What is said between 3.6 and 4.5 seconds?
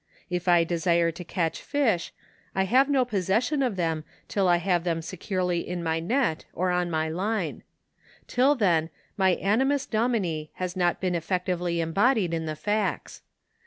of them till